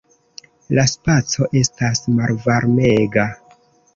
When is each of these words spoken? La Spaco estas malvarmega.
La 0.77 0.85
Spaco 0.91 1.49
estas 1.61 2.01
malvarmega. 2.21 3.29